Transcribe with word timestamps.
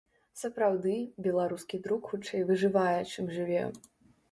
Сапраўды, 0.43 0.93
беларускі 1.27 1.81
друк 1.85 2.09
хутчэй 2.15 2.41
выжывае, 2.51 2.97
чым 3.13 3.33
жыве. 3.39 3.63